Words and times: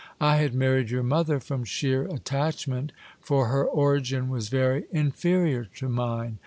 I 0.19 0.37
had 0.37 0.55
married 0.55 0.89
your 0.89 1.03
mother 1.03 1.39
from 1.39 1.63
sheer 1.63 2.05
attach 2.07 2.67
ment, 2.67 2.91
for 3.19 3.49
her 3.49 3.63
origin 3.63 4.29
was 4.29 4.49
very 4.49 4.85
inferior 4.91 5.65
to 5.75 5.89
mine. 5.89 6.39